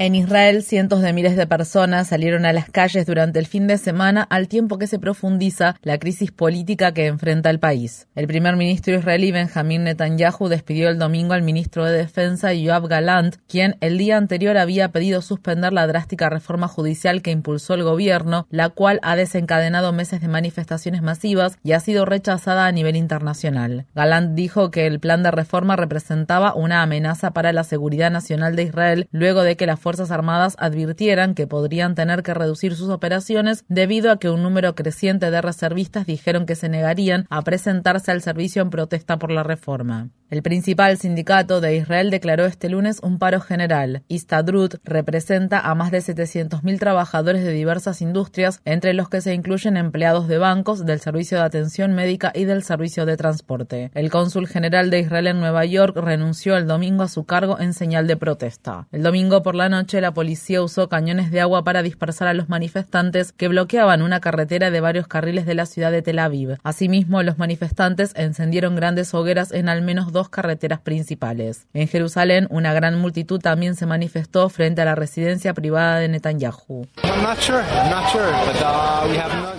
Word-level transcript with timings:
En 0.00 0.14
Israel, 0.14 0.62
cientos 0.62 1.02
de 1.02 1.12
miles 1.12 1.36
de 1.36 1.46
personas 1.46 2.08
salieron 2.08 2.46
a 2.46 2.54
las 2.54 2.70
calles 2.70 3.04
durante 3.04 3.38
el 3.38 3.44
fin 3.44 3.66
de 3.66 3.76
semana 3.76 4.22
al 4.22 4.48
tiempo 4.48 4.78
que 4.78 4.86
se 4.86 4.98
profundiza 4.98 5.76
la 5.82 5.98
crisis 5.98 6.32
política 6.32 6.94
que 6.94 7.04
enfrenta 7.04 7.50
el 7.50 7.60
país. 7.60 8.08
El 8.14 8.26
primer 8.26 8.56
ministro 8.56 8.94
israelí 8.94 9.30
Benjamin 9.30 9.84
Netanyahu 9.84 10.48
despidió 10.48 10.88
el 10.88 10.98
domingo 10.98 11.34
al 11.34 11.42
ministro 11.42 11.84
de 11.84 11.98
Defensa 11.98 12.54
Yoav 12.54 12.88
Galant, 12.88 13.36
quien 13.46 13.76
el 13.82 13.98
día 13.98 14.16
anterior 14.16 14.56
había 14.56 14.88
pedido 14.88 15.20
suspender 15.20 15.74
la 15.74 15.86
drástica 15.86 16.30
reforma 16.30 16.66
judicial 16.66 17.20
que 17.20 17.30
impulsó 17.30 17.74
el 17.74 17.82
gobierno, 17.82 18.46
la 18.48 18.70
cual 18.70 19.00
ha 19.02 19.16
desencadenado 19.16 19.92
meses 19.92 20.22
de 20.22 20.28
manifestaciones 20.28 21.02
masivas 21.02 21.58
y 21.62 21.72
ha 21.72 21.80
sido 21.80 22.06
rechazada 22.06 22.64
a 22.64 22.72
nivel 22.72 22.96
internacional. 22.96 23.84
Galant 23.94 24.34
dijo 24.34 24.70
que 24.70 24.86
el 24.86 24.98
plan 24.98 25.22
de 25.22 25.30
reforma 25.30 25.76
representaba 25.76 26.54
una 26.54 26.80
amenaza 26.80 27.32
para 27.32 27.52
la 27.52 27.64
seguridad 27.64 28.10
nacional 28.10 28.56
de 28.56 28.62
Israel 28.62 29.08
luego 29.12 29.42
de 29.42 29.58
que 29.58 29.66
la 29.66 29.76
Fuerzas 29.90 30.12
Armadas 30.12 30.54
advirtieran 30.60 31.34
que 31.34 31.48
podrían 31.48 31.96
tener 31.96 32.22
que 32.22 32.32
reducir 32.32 32.76
sus 32.76 32.90
operaciones 32.90 33.64
debido 33.66 34.12
a 34.12 34.20
que 34.20 34.30
un 34.30 34.40
número 34.40 34.76
creciente 34.76 35.32
de 35.32 35.42
reservistas 35.42 36.06
dijeron 36.06 36.46
que 36.46 36.54
se 36.54 36.68
negarían 36.68 37.26
a 37.28 37.42
presentarse 37.42 38.12
al 38.12 38.22
servicio 38.22 38.62
en 38.62 38.70
protesta 38.70 39.18
por 39.18 39.32
la 39.32 39.42
reforma. 39.42 40.10
El 40.30 40.44
principal 40.44 40.96
sindicato 40.96 41.60
de 41.60 41.74
Israel 41.74 42.08
declaró 42.08 42.44
este 42.44 42.68
lunes 42.68 43.00
un 43.02 43.18
paro 43.18 43.40
general. 43.40 44.04
Istadrut 44.06 44.76
representa 44.84 45.58
a 45.58 45.74
más 45.74 45.90
de 45.90 45.98
700.000 45.98 46.78
trabajadores 46.78 47.42
de 47.42 47.50
diversas 47.50 48.00
industrias, 48.00 48.60
entre 48.64 48.94
los 48.94 49.08
que 49.08 49.22
se 49.22 49.34
incluyen 49.34 49.76
empleados 49.76 50.28
de 50.28 50.38
bancos, 50.38 50.86
del 50.86 51.00
servicio 51.00 51.38
de 51.38 51.42
atención 51.42 51.94
médica 51.94 52.30
y 52.32 52.44
del 52.44 52.62
servicio 52.62 53.06
de 53.06 53.16
transporte. 53.16 53.90
El 53.92 54.08
cónsul 54.08 54.46
general 54.46 54.90
de 54.90 55.00
Israel 55.00 55.26
en 55.26 55.40
Nueva 55.40 55.64
York 55.64 55.96
renunció 55.96 56.56
el 56.56 56.68
domingo 56.68 57.02
a 57.02 57.08
su 57.08 57.24
cargo 57.24 57.58
en 57.58 57.72
señal 57.72 58.06
de 58.06 58.16
protesta. 58.16 58.86
El 58.92 59.02
domingo 59.02 59.42
por 59.42 59.56
la 59.56 59.68
noche 59.68 59.79
la 60.00 60.12
policía 60.12 60.62
usó 60.62 60.88
cañones 60.88 61.30
de 61.30 61.40
agua 61.40 61.64
para 61.64 61.82
dispersar 61.82 62.28
a 62.28 62.34
los 62.34 62.48
manifestantes 62.48 63.32
que 63.32 63.48
bloqueaban 63.48 64.02
una 64.02 64.20
carretera 64.20 64.70
de 64.70 64.80
varios 64.80 65.06
carriles 65.06 65.46
de 65.46 65.54
la 65.54 65.66
ciudad 65.66 65.90
de 65.90 66.02
Tel 66.02 66.18
Aviv. 66.18 66.58
Asimismo, 66.62 67.22
los 67.22 67.38
manifestantes 67.38 68.12
encendieron 68.14 68.76
grandes 68.76 69.12
hogueras 69.14 69.52
en 69.52 69.68
al 69.68 69.82
menos 69.82 70.12
dos 70.12 70.28
carreteras 70.28 70.80
principales. 70.80 71.66
En 71.72 71.88
Jerusalén, 71.88 72.46
una 72.50 72.72
gran 72.72 72.98
multitud 72.98 73.40
también 73.40 73.74
se 73.74 73.86
manifestó 73.86 74.48
frente 74.48 74.82
a 74.82 74.84
la 74.84 74.94
residencia 74.94 75.54
privada 75.54 75.98
de 75.98 76.08
Netanyahu. 76.08 76.86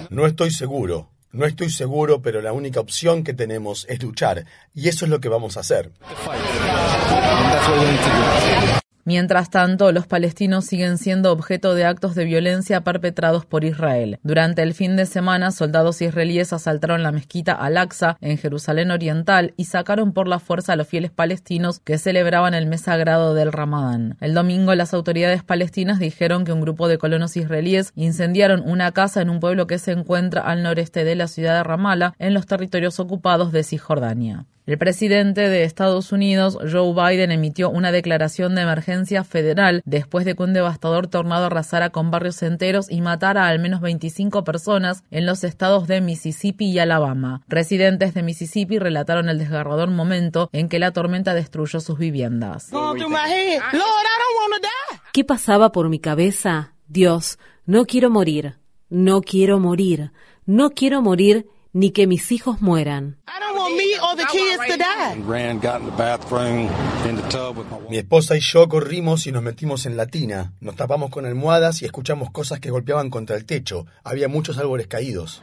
No 0.09 0.25
estoy 0.27 0.52
seguro. 0.52 1.09
No 1.31 1.45
estoy 1.45 1.69
seguro, 1.69 2.22
pero 2.22 2.42
la 2.42 2.52
única 2.52 2.81
opción 2.81 3.23
que 3.23 3.33
tenemos 3.33 3.86
es 3.88 4.03
luchar, 4.03 4.45
y 4.73 4.89
eso 4.89 5.05
es 5.05 5.11
lo 5.11 5.21
que 5.21 5.30
vamos 5.30 5.55
a 5.55 5.61
hacer. 5.61 5.92
Mientras 9.06 9.50
tanto, 9.50 9.92
los 9.92 10.08
palestinos 10.08 10.66
siguen 10.66 10.98
siendo 10.98 11.32
objeto 11.32 11.73
de 11.73 11.86
actos 11.86 12.16
de 12.16 12.26
violencia 12.26 12.82
perpetrados 12.82 13.45
por 13.45 13.64
Israel. 13.64 14.20
Durante 14.23 14.62
el 14.62 14.73
fin 14.73 14.95
de 14.95 15.06
semana, 15.06 15.52
soldados 15.52 16.02
israelíes 16.02 16.54
asaltaron 16.54 17.04
la 17.04 17.12
mezquita 17.12 17.54
Al-Aqsa 17.54 18.17
en 18.22 18.38
Jerusalén 18.38 18.92
Oriental 18.92 19.54
y 19.58 19.66
sacaron 19.66 20.14
por 20.14 20.28
la 20.28 20.39
fuerza 20.39 20.73
a 20.73 20.76
los 20.76 20.88
fieles 20.88 21.12
palestinos 21.12 21.80
que 21.80 21.98
celebraban 21.98 22.54
el 22.54 22.67
mes 22.67 22.82
sagrado 22.82 23.34
del 23.34 23.52
Ramadán. 23.52 24.17
El 24.22 24.34
domingo, 24.34 24.76
las 24.76 24.94
autoridades 24.94 25.44
palestinas 25.44 26.00
dijeron 26.00 26.45
que 26.45 26.54
un 26.54 26.62
grupo 26.62 26.88
de 26.88 26.98
colonos 26.98 27.38
israelíes 27.38 27.92
incendiaron 27.95 28.62
una 28.66 28.92
casa 28.92 29.22
en 29.22 29.30
un 29.30 29.39
pueblo 29.39 29.68
que 29.68 29.80
se 29.80 29.92
encuentra 29.92 30.42
al 30.42 30.64
noreste 30.64 31.04
de 31.04 31.16
la 31.16 31.28
ciudad 31.28 31.56
de 31.56 31.64
Ramallah, 31.64 32.14
en 32.20 32.33
los 32.33 32.45
territorios 32.45 33.00
ocupados 33.00 33.52
de 33.52 33.64
Cisjordania. 33.64 34.45
El 34.71 34.77
presidente 34.77 35.49
de 35.49 35.65
Estados 35.65 36.14
Unidos, 36.14 36.58
Joe 36.61 36.93
Biden, 36.93 37.33
emitió 37.33 37.70
una 37.70 37.92
declaración 37.92 38.55
de 38.55 38.61
emergencia 38.61 39.26
federal 39.26 39.82
después 39.83 40.23
de 40.23 40.33
que 40.33 40.43
un 40.43 40.54
devastador 40.54 41.08
tornado 41.08 41.48
arrasara 41.48 41.89
con 41.89 42.09
barrios 42.09 42.42
enteros 42.42 42.89
y 42.89 43.02
matara 43.02 43.48
a 43.48 43.48
al 43.49 43.59
menos 43.59 43.82
25 43.82 44.45
personas 44.45 45.04
en 45.11 45.26
los 45.26 45.43
estados 45.43 45.89
de 45.89 45.99
Mississippi 45.99 46.70
y 46.70 46.80
Alabama. 46.80 47.42
Residentes 47.49 48.14
de 48.14 48.23
Mississippi 48.23 48.80
relataron 48.80 49.27
el 49.27 49.39
desgarrador 49.39 49.89
momento 49.89 50.49
en 50.54 50.70
que 50.70 50.80
la 50.80 50.93
tormenta 50.93 51.33
destruyó 51.33 51.82
sus 51.82 51.99
viviendas. 51.99 52.71
¿Qué 55.11 55.26
pasaba 55.26 55.73
por 55.73 55.89
mi 55.89 55.99
cabeza? 55.99 56.76
Dios, 56.88 57.39
no 57.65 57.83
quiero 57.83 58.09
morir, 58.09 58.55
no 58.88 59.20
quiero 59.20 59.59
morir, 59.59 60.14
no 60.45 60.70
quiero 60.70 61.02
morir 61.02 61.45
ni 61.73 61.92
que 61.92 62.08
mis 62.08 62.32
hijos 62.32 62.61
mueran. 62.61 63.17
Mi 67.89 67.98
esposa 67.98 68.37
y 68.37 68.39
yo 68.39 68.67
corrimos 68.67 69.27
y 69.27 69.32
nos 69.32 69.43
metimos 69.43 69.86
en 69.86 69.98
la 69.98 70.08
tina. 70.08 70.54
Nos 70.59 70.76
tapamos 70.76 71.09
con 71.09 71.26
almohadas 71.26 71.82
y 71.82 71.86
escuchamos 71.86 72.32
cosas 72.32 72.59
que 72.59 72.71
golpeaban 72.71 73.09
contra 73.09 73.36
el 73.36 73.45
techo. 73.45 73.86
Había 74.04 74.27
muchos 74.27 74.58
árboles 74.58 74.87
caídos. 74.87 75.42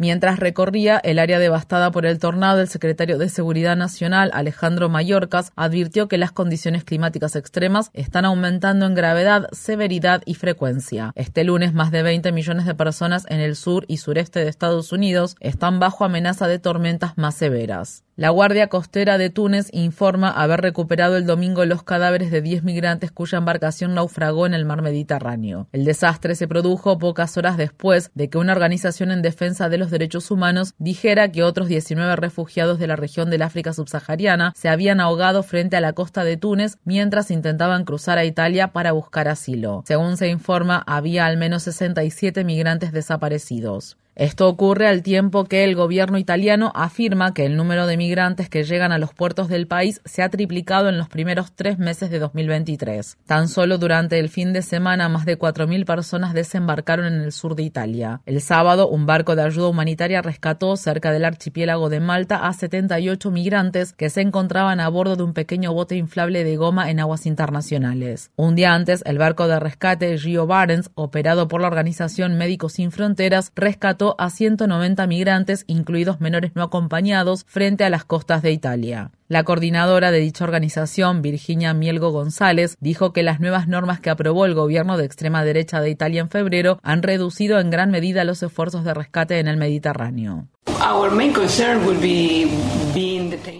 Mientras 0.00 0.38
recorría 0.38 0.96
el 0.98 1.18
área 1.18 1.40
devastada 1.40 1.90
por 1.90 2.06
el 2.06 2.20
tornado, 2.20 2.60
el 2.60 2.68
secretario 2.68 3.18
de 3.18 3.28
Seguridad 3.28 3.76
Nacional, 3.76 4.30
Alejandro 4.32 4.88
Mayorkas, 4.88 5.50
advirtió 5.56 6.06
que 6.06 6.18
las 6.18 6.30
condiciones 6.30 6.84
climáticas 6.84 7.34
extremas 7.34 7.90
están 7.94 8.24
aumentando 8.24 8.86
en 8.86 8.94
gravedad, 8.94 9.48
severidad 9.50 10.22
y 10.24 10.34
frecuencia. 10.34 11.10
Este 11.16 11.42
lunes, 11.42 11.74
más 11.74 11.90
de 11.90 12.04
20 12.04 12.30
millones 12.30 12.64
de 12.64 12.76
personas 12.76 13.26
en 13.28 13.40
el 13.40 13.56
sur 13.56 13.86
y 13.88 13.96
sureste 13.96 14.38
de 14.38 14.48
Estados 14.48 14.92
Unidos 14.92 15.34
están 15.40 15.80
bajo 15.80 16.04
amenaza 16.04 16.46
de 16.46 16.60
tormentas 16.60 17.18
más 17.18 17.34
severas. 17.34 18.04
La 18.18 18.30
Guardia 18.30 18.66
Costera 18.66 19.16
de 19.16 19.30
Túnez 19.30 19.68
informa 19.70 20.28
haber 20.28 20.60
recuperado 20.60 21.16
el 21.16 21.24
domingo 21.24 21.64
los 21.64 21.84
cadáveres 21.84 22.32
de 22.32 22.42
10 22.42 22.64
migrantes 22.64 23.12
cuya 23.12 23.38
embarcación 23.38 23.94
naufragó 23.94 24.44
en 24.44 24.54
el 24.54 24.64
mar 24.64 24.82
Mediterráneo. 24.82 25.68
El 25.70 25.84
desastre 25.84 26.34
se 26.34 26.48
produjo 26.48 26.98
pocas 26.98 27.36
horas 27.36 27.56
después 27.56 28.10
de 28.16 28.28
que 28.28 28.38
una 28.38 28.54
organización 28.54 29.12
en 29.12 29.22
defensa 29.22 29.68
de 29.68 29.78
los 29.78 29.92
derechos 29.92 30.32
humanos 30.32 30.74
dijera 30.78 31.30
que 31.30 31.44
otros 31.44 31.68
19 31.68 32.16
refugiados 32.16 32.80
de 32.80 32.88
la 32.88 32.96
región 32.96 33.30
del 33.30 33.42
África 33.42 33.72
subsahariana 33.72 34.52
se 34.56 34.68
habían 34.68 35.00
ahogado 35.00 35.44
frente 35.44 35.76
a 35.76 35.80
la 35.80 35.92
costa 35.92 36.24
de 36.24 36.36
Túnez 36.36 36.78
mientras 36.82 37.30
intentaban 37.30 37.84
cruzar 37.84 38.18
a 38.18 38.24
Italia 38.24 38.72
para 38.72 38.90
buscar 38.90 39.28
asilo. 39.28 39.84
Según 39.86 40.16
se 40.16 40.26
informa, 40.26 40.82
había 40.88 41.24
al 41.26 41.36
menos 41.36 41.62
67 41.62 42.42
migrantes 42.42 42.90
desaparecidos. 42.90 43.96
Esto 44.18 44.48
ocurre 44.48 44.88
al 44.88 45.04
tiempo 45.04 45.44
que 45.44 45.62
el 45.62 45.76
gobierno 45.76 46.18
italiano 46.18 46.72
afirma 46.74 47.32
que 47.34 47.46
el 47.46 47.56
número 47.56 47.86
de 47.86 47.96
migrantes 47.96 48.48
que 48.48 48.64
llegan 48.64 48.90
a 48.90 48.98
los 48.98 49.14
puertos 49.14 49.46
del 49.46 49.68
país 49.68 50.00
se 50.04 50.24
ha 50.24 50.28
triplicado 50.28 50.88
en 50.88 50.98
los 50.98 51.08
primeros 51.08 51.52
tres 51.52 51.78
meses 51.78 52.10
de 52.10 52.18
2023. 52.18 53.16
Tan 53.26 53.46
solo 53.46 53.78
durante 53.78 54.18
el 54.18 54.28
fin 54.28 54.52
de 54.52 54.62
semana, 54.62 55.08
más 55.08 55.24
de 55.24 55.38
4.000 55.38 55.84
personas 55.84 56.34
desembarcaron 56.34 57.06
en 57.06 57.20
el 57.20 57.30
sur 57.30 57.54
de 57.54 57.62
Italia. 57.62 58.20
El 58.26 58.40
sábado, 58.40 58.88
un 58.88 59.06
barco 59.06 59.36
de 59.36 59.42
ayuda 59.42 59.68
humanitaria 59.68 60.20
rescató 60.20 60.74
cerca 60.74 61.12
del 61.12 61.24
archipiélago 61.24 61.88
de 61.88 62.00
Malta 62.00 62.44
a 62.48 62.52
78 62.52 63.30
migrantes 63.30 63.92
que 63.92 64.10
se 64.10 64.22
encontraban 64.22 64.80
a 64.80 64.88
bordo 64.88 65.14
de 65.14 65.22
un 65.22 65.32
pequeño 65.32 65.72
bote 65.72 65.94
inflable 65.94 66.42
de 66.42 66.56
goma 66.56 66.90
en 66.90 66.98
aguas 66.98 67.24
internacionales. 67.24 68.32
Un 68.34 68.56
día 68.56 68.74
antes, 68.74 69.04
el 69.06 69.18
barco 69.18 69.46
de 69.46 69.60
rescate 69.60 70.16
Rio 70.16 70.48
Barents, 70.48 70.90
operado 70.96 71.46
por 71.46 71.60
la 71.60 71.68
organización 71.68 72.36
Médicos 72.36 72.72
Sin 72.72 72.90
Fronteras, 72.90 73.52
rescató 73.54 74.07
a 74.18 74.30
190 74.30 75.06
migrantes, 75.06 75.64
incluidos 75.66 76.20
menores 76.20 76.52
no 76.54 76.62
acompañados, 76.62 77.44
frente 77.46 77.84
a 77.84 77.90
las 77.90 78.04
costas 78.04 78.42
de 78.42 78.52
Italia. 78.52 79.10
La 79.28 79.44
coordinadora 79.44 80.10
de 80.10 80.20
dicha 80.20 80.44
organización, 80.44 81.20
Virginia 81.20 81.74
Mielgo 81.74 82.10
González, 82.10 82.76
dijo 82.80 83.12
que 83.12 83.22
las 83.22 83.40
nuevas 83.40 83.68
normas 83.68 84.00
que 84.00 84.10
aprobó 84.10 84.46
el 84.46 84.54
gobierno 84.54 84.96
de 84.96 85.04
extrema 85.04 85.44
derecha 85.44 85.80
de 85.80 85.90
Italia 85.90 86.22
en 86.22 86.30
febrero 86.30 86.78
han 86.82 87.02
reducido 87.02 87.60
en 87.60 87.70
gran 87.70 87.90
medida 87.90 88.24
los 88.24 88.42
esfuerzos 88.42 88.84
de 88.84 88.94
rescate 88.94 89.38
en 89.38 89.48
el 89.48 89.56
Mediterráneo. 89.58 90.46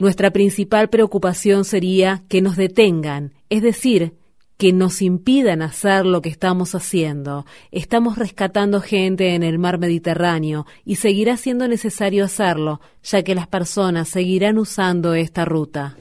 Nuestra 0.01 0.31
principal 0.31 0.89
preocupación 0.89 1.65
sería 1.65 2.23
que 2.29 2.41
nos 2.41 2.56
detengan, 2.56 3.35
es 3.51 3.62
decir, 3.62 4.15
que 4.58 4.72
nos 4.72 5.00
impidan 5.02 5.62
hacer 5.62 6.05
lo 6.05 6.20
que 6.20 6.28
estamos 6.28 6.75
haciendo. 6.75 7.46
Estamos 7.70 8.19
rescatando 8.19 8.81
gente 8.81 9.34
en 9.34 9.44
el 9.44 9.58
mar 9.58 9.78
Mediterráneo 9.78 10.66
y 10.84 10.96
seguirá 10.96 11.37
siendo 11.37 11.69
necesario 11.69 12.25
hacerlo, 12.25 12.81
ya 13.05 13.22
que 13.22 13.37
las 13.37 13.46
personas 13.46 14.08
seguirán 14.08 14.58
usando 14.58 15.14
esta 15.14 15.44
ruta. 15.44 15.96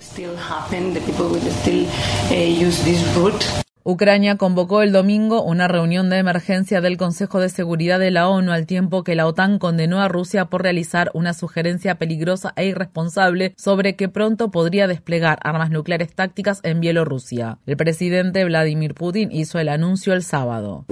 Ucrania 3.89 4.35
convocó 4.35 4.81
el 4.81 4.91
domingo 4.91 5.41
una 5.41 5.69
reunión 5.69 6.09
de 6.09 6.17
emergencia 6.17 6.81
del 6.81 6.97
Consejo 6.97 7.39
de 7.39 7.47
Seguridad 7.47 7.99
de 7.99 8.11
la 8.11 8.27
ONU 8.27 8.51
al 8.51 8.65
tiempo 8.65 9.05
que 9.05 9.15
la 9.15 9.25
OTAN 9.25 9.59
condenó 9.59 10.01
a 10.01 10.09
Rusia 10.09 10.43
por 10.43 10.61
realizar 10.61 11.09
una 11.13 11.33
sugerencia 11.33 11.95
peligrosa 11.95 12.51
e 12.57 12.65
irresponsable 12.65 13.53
sobre 13.55 13.95
que 13.95 14.09
pronto 14.09 14.51
podría 14.51 14.87
desplegar 14.87 15.39
armas 15.41 15.69
nucleares 15.69 16.13
tácticas 16.13 16.59
en 16.63 16.81
Bielorrusia. 16.81 17.59
El 17.65 17.77
presidente 17.77 18.43
Vladimir 18.43 18.93
Putin 18.93 19.31
hizo 19.31 19.57
el 19.57 19.69
anuncio 19.69 20.11
el 20.11 20.21
sábado. 20.21 20.85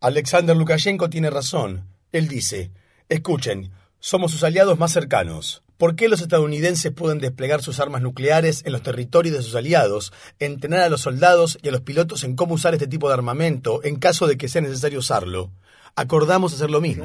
Alexander 0.00 0.56
Lukashenko 0.56 1.10
tiene 1.10 1.28
razón. 1.28 1.82
Él 2.10 2.28
dice, 2.28 2.70
escuchen, 3.10 3.70
somos 4.00 4.32
sus 4.32 4.44
aliados 4.44 4.78
más 4.78 4.92
cercanos. 4.92 5.62
¿Por 5.78 5.94
qué 5.94 6.08
los 6.08 6.22
estadounidenses 6.22 6.90
pueden 6.92 7.18
desplegar 7.18 7.62
sus 7.62 7.80
armas 7.80 8.00
nucleares 8.00 8.62
en 8.64 8.72
los 8.72 8.82
territorios 8.82 9.36
de 9.36 9.42
sus 9.42 9.54
aliados, 9.54 10.10
entrenar 10.38 10.80
a 10.80 10.88
los 10.88 11.02
soldados 11.02 11.58
y 11.62 11.68
a 11.68 11.72
los 11.72 11.82
pilotos 11.82 12.24
en 12.24 12.34
cómo 12.34 12.54
usar 12.54 12.72
este 12.72 12.86
tipo 12.86 13.08
de 13.08 13.14
armamento 13.14 13.84
en 13.84 13.96
caso 13.96 14.26
de 14.26 14.38
que 14.38 14.48
sea 14.48 14.62
necesario 14.62 15.00
usarlo? 15.00 15.50
Acordamos 15.98 16.52
hacer 16.52 16.70
lo 16.70 16.82
mismo. 16.82 17.04